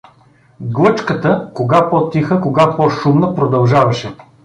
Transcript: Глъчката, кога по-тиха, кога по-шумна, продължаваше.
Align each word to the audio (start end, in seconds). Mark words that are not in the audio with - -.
Глъчката, 0.61 1.51
кога 1.53 1.89
по-тиха, 1.89 2.41
кога 2.41 2.75
по-шумна, 2.77 3.35
продължаваше. 3.35 4.15